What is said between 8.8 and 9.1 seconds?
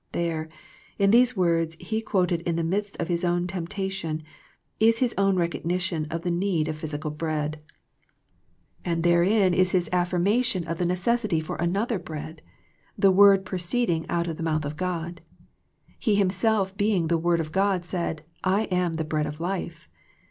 and 90 THE PEACTIOE OF PEAYEE